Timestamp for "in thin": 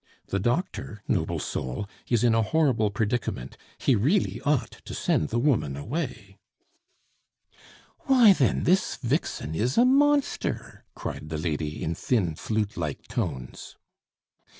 11.83-12.33